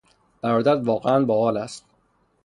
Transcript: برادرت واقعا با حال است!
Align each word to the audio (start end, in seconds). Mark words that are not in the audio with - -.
برادرت 0.41 0.81
واقعا 0.87 1.25
با 1.25 1.41
حال 1.43 1.57
است! 1.57 1.85